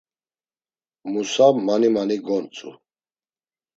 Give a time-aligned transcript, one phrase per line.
[1.11, 2.69] Musa mani mani gontzu.